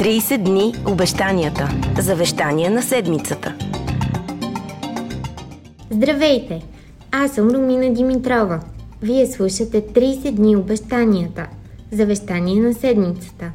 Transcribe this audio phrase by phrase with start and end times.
[0.00, 1.68] 30 дни обещанията.
[1.98, 3.54] Завещание на седмицата.
[5.90, 6.62] Здравейте!
[7.12, 8.60] Аз съм Румина Димитрова.
[9.02, 11.48] Вие слушате 30 дни обещанията.
[11.92, 13.52] Завещание на седмицата.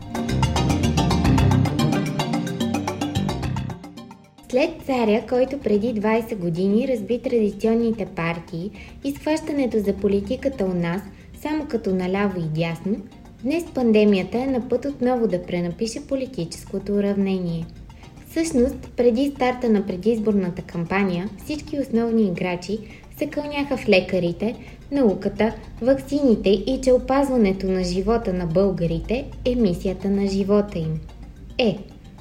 [4.52, 8.72] След царя, който преди 20 години разби традиционните партии
[9.04, 11.02] и схващането за политиката у нас
[11.42, 12.96] само като наляво и дясно,
[13.46, 17.66] Днес пандемията е на път отново да пренапише политическото уравнение.
[18.30, 22.80] Всъщност, преди старта на предизборната кампания, всички основни играчи
[23.18, 24.56] се кълняха в лекарите,
[24.92, 31.00] науката, ваксините и че опазването на живота на българите е мисията на живота им.
[31.58, 31.78] Е,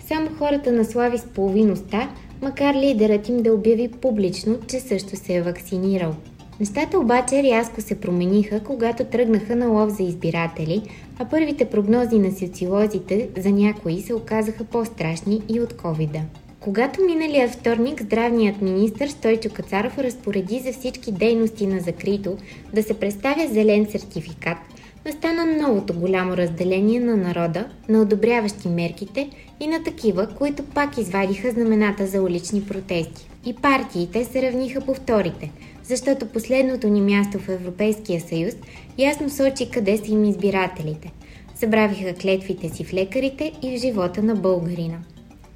[0.07, 2.11] само хората на слави с половиността,
[2.43, 6.15] макар лидерът им да обяви публично, че също се е вакцинирал–
[6.61, 10.83] Нещата обаче рязко се промениха, когато тръгнаха на лов за избиратели,
[11.19, 16.21] а първите прогнози на социолозите за някои се оказаха по-страшни и от ковида.
[16.65, 22.37] Когато миналия вторник здравният министр Стойчо Кацаров разпореди за всички дейности на закрито
[22.75, 24.59] да се представя зелен сертификат,
[25.07, 31.51] настана новото голямо разделение на народа, на одобряващи мерките и на такива, които пак извадиха
[31.51, 33.29] знамената за улични протести.
[33.47, 35.51] И партиите се равниха по вторите–
[35.83, 38.55] защото последното ни място в Европейския съюз
[38.99, 41.13] ясно сочи къде са им избирателите.
[41.55, 44.99] Забравиха клетвите си в лекарите и в живота на българина.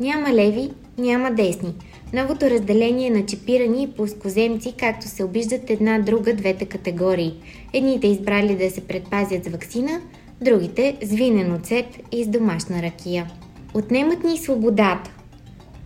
[0.00, 1.74] Няма леви, няма десни.
[2.12, 7.34] Новото разделение е на чипирани и плоскоземци, както се обиждат една друга двете категории.
[7.72, 10.00] Едните избрали да се предпазят с вакцина,
[10.40, 13.30] другите с винен оцет и с домашна ракия.
[13.74, 15.10] Отнемат ни свободата.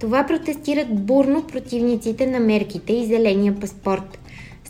[0.01, 4.19] Това протестират бурно противниците на мерките и зеления паспорт.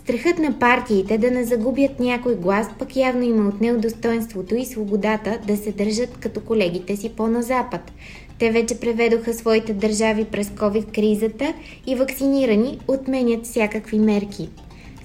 [0.03, 5.39] Страхът на партиите да не загубят някой глас пък явно има отнел достоинството и свободата
[5.47, 7.91] да се държат като колегите си по-на запад.
[8.39, 11.53] Те вече преведоха своите държави през COVID-кризата
[11.87, 14.49] и вакцинирани отменят всякакви мерки.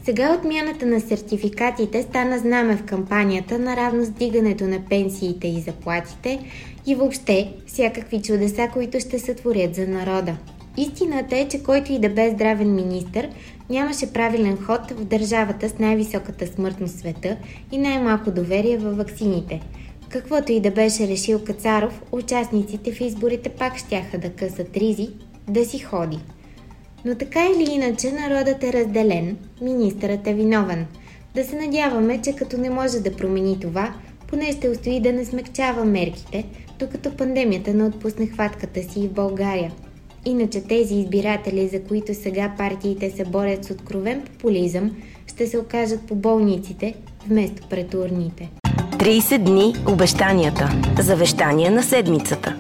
[0.05, 6.39] Сега отмяната на сертификатите стана знаме в кампанията наравно с дигането на пенсиите и заплатите
[6.87, 10.37] и въобще всякакви чудеса, които ще се творят за народа.
[10.79, 13.29] Истината е, че който и да бе здравен министр,
[13.71, 17.37] нямаше правилен ход в държавата с най-високата смъртност в света
[17.73, 19.61] и най-малко доверие във ваксините.
[20.09, 25.09] Каквото и да беше решил Кацаров, участниците в изборите пак щяха да късат ризи,
[25.49, 26.19] да си ходи.
[27.05, 30.87] Но така или иначе народът е разделен, министърът е виновен.
[31.35, 33.95] Да се надяваме, че като не може да промени това,
[34.27, 36.45] поне ще устои да не смягчава мерките,
[36.79, 39.73] докато пандемията не отпусне хватката си и в България–
[40.29, 44.97] Иначе тези избиратели, за които сега партиите се борят с откровен популизъм,
[45.27, 46.95] ще се окажат по болниците
[47.29, 48.51] вместо пред урните.
[48.65, 50.71] 30 дни обещанията.
[51.01, 52.57] Завещание на седмицата.